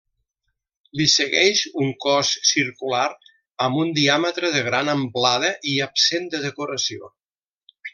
[1.01, 3.05] Li segueix un cos circular
[3.67, 7.17] amb un diàmetre de gran amplada i absent de decoració.